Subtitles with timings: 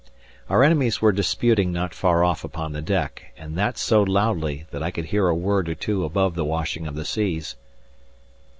[0.49, 4.81] Our enemies were disputing not far off upon the deck, and that so loudly that
[4.81, 7.55] I could hear a word or two above the washing of the seas.